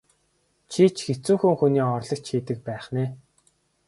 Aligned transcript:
Чи 0.71 0.83
ч 0.95 0.97
хэцүүхэн 1.07 1.53
хүний 1.59 1.85
орлогч 1.95 2.25
хийдэг 2.29 2.57
байх 2.67 2.85
нь 2.93 3.01
ээ? 3.03 3.09